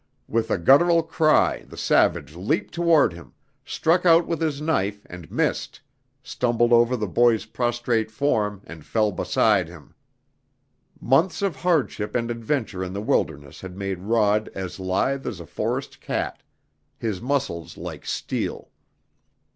[0.27, 5.29] With a guttural cry the savage leaped toward him, struck out with his knife and
[5.29, 5.79] missed,
[6.23, 9.93] stumbled over the boy's prostrate form and fell beside him.
[10.99, 15.45] Months of hardship and adventure in the wilderness had made Rod as lithe as a
[15.45, 16.41] forest cat,
[16.97, 18.71] his muscles like steel.